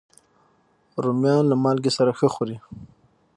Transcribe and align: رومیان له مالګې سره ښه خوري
رومیان 1.03 1.43
له 1.47 1.55
مالګې 1.63 1.91
سره 1.97 2.11
ښه 2.19 2.27
خوري 2.33 2.57